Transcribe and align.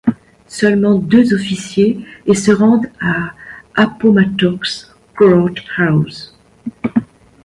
Seulement 0.47 0.95
deux 0.95 1.31
officiers 1.35 2.03
et 2.25 2.33
se 2.33 2.51
rendent 2.51 2.87
à 2.99 3.33
Appomattox 3.75 4.95
Courthouse. 5.15 6.35